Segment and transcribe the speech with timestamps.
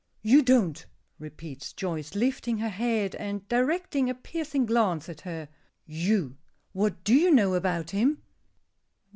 [0.23, 0.83] "You don't!"
[1.19, 5.47] repeats Joyce, lifting her head and directing a piercing glance at her.
[5.85, 6.37] "You!
[6.73, 8.23] What do you know about him?"